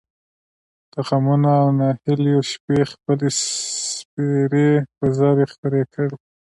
[0.93, 3.29] د غمـونـو او نهـيليو شـپې خپـلې
[3.93, 6.15] سپـېرې وزرې خـورې کـړې.